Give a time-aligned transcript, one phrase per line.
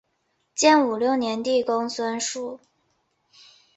[0.55, 2.59] 建武六年帝公孙述。